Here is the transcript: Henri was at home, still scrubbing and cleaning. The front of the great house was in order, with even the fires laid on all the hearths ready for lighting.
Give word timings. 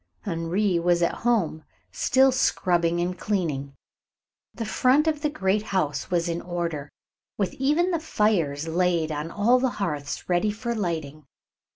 Henri 0.23 0.79
was 0.79 1.03
at 1.03 1.13
home, 1.21 1.63
still 1.91 2.31
scrubbing 2.31 2.99
and 2.99 3.19
cleaning. 3.19 3.75
The 4.51 4.65
front 4.65 5.05
of 5.07 5.21
the 5.21 5.29
great 5.29 5.61
house 5.61 6.09
was 6.09 6.27
in 6.27 6.41
order, 6.41 6.89
with 7.37 7.53
even 7.53 7.91
the 7.91 7.99
fires 7.99 8.67
laid 8.67 9.11
on 9.11 9.29
all 9.29 9.59
the 9.59 9.69
hearths 9.77 10.27
ready 10.27 10.49
for 10.49 10.73
lighting. 10.73 11.27